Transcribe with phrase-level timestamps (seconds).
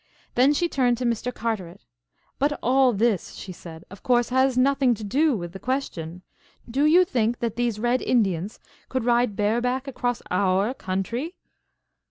[0.33, 1.31] Then she turned to Mr.
[1.31, 1.85] Carteret.
[2.39, 6.23] "But all this," she said, "of course, has nothing to do with the question.
[6.67, 8.59] Do you think that these red Indians
[8.89, 11.35] could ride bareback across our country?"